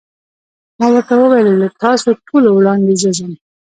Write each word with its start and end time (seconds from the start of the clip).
ما 0.79 0.87
ورته 0.93 1.13
وویل: 1.17 1.47
له 1.61 1.67
تاسو 1.83 2.07
ټولو 2.27 2.49
وړاندې 2.53 2.93
زه 3.01 3.09
ځم. 3.17 3.31